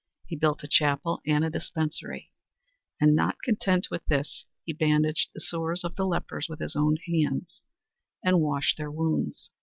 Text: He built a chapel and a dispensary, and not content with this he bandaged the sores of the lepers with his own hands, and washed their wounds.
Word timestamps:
He 0.25 0.35
built 0.35 0.63
a 0.63 0.67
chapel 0.67 1.21
and 1.27 1.45
a 1.45 1.51
dispensary, 1.51 2.31
and 2.99 3.15
not 3.15 3.37
content 3.43 3.89
with 3.91 4.03
this 4.07 4.45
he 4.65 4.73
bandaged 4.73 5.29
the 5.35 5.41
sores 5.41 5.83
of 5.83 5.95
the 5.95 6.07
lepers 6.07 6.49
with 6.49 6.59
his 6.59 6.75
own 6.75 6.97
hands, 7.05 7.61
and 8.23 8.41
washed 8.41 8.77
their 8.79 8.89
wounds. 8.89 9.51